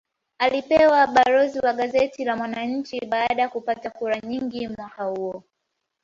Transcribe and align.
Alipewa 0.39 1.07
balozi 1.07 1.59
wa 1.59 1.73
gazeti 1.73 2.25
la 2.25 2.35
mwananchi 2.35 3.05
baada 3.05 3.41
ya 3.41 3.49
kupata 3.49 3.89
kura 3.89 4.19
nyingi 4.19 4.67
mwaka 4.67 5.03
huo 5.03 5.43